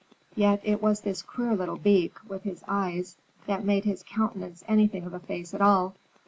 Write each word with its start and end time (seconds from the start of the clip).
Yet 0.35 0.61
it 0.63 0.81
was 0.81 1.01
this 1.01 1.21
queer 1.21 1.55
little 1.55 1.77
beak, 1.77 2.15
with 2.27 2.41
his 2.41 2.63
eyes, 2.67 3.17
that 3.45 3.63
made 3.63 3.85
his 3.85 4.01
countenance 4.01 4.63
anything 4.67 5.05
of 5.05 5.13
a 5.13 5.19
face 5.19 5.53
at 5.53 5.61
all. 5.61 5.93